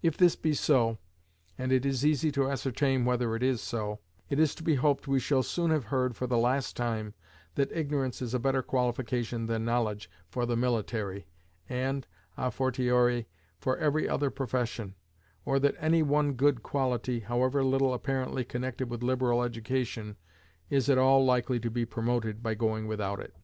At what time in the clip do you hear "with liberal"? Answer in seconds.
18.88-19.42